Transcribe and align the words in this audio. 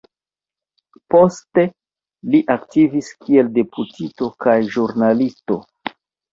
Poste 1.15 1.65
li 2.33 2.41
aktivis 2.55 3.13
kiel 3.27 3.55
deputito 3.61 4.33
kaj 4.47 4.59
ĵurnalisto. 4.75 5.63